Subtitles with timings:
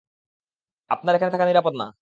[0.91, 1.87] আপনার এখানে থাকা নিরাপদ না।